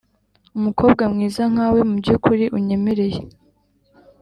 umukobwa 0.57 1.03
mwiza 1.13 1.43
nkawe, 1.51 1.79
mubyukuri 1.89 2.45
unyemereye 2.57 3.19